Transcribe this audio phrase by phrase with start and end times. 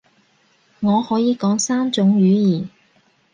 [0.79, 2.67] 我可以講三種語言